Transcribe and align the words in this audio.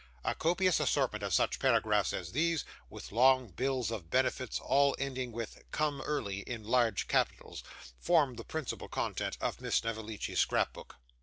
A 0.25 0.33
copious 0.33 0.79
assortment 0.79 1.23
of 1.23 1.31
such 1.31 1.59
paragraphs 1.59 2.11
as 2.11 2.31
these, 2.31 2.65
with 2.89 3.11
long 3.11 3.49
bills 3.49 3.91
of 3.91 4.09
benefits 4.09 4.59
all 4.59 4.95
ending 4.97 5.31
with 5.31 5.61
'Come 5.69 6.01
Early', 6.01 6.39
in 6.39 6.63
large 6.63 7.07
capitals, 7.07 7.63
formed 7.99 8.37
the 8.37 8.43
principal 8.43 8.87
contents 8.87 9.37
of 9.41 9.61
Miss 9.61 9.75
Snevellicci's 9.75 10.39
scrapbook. 10.39 10.95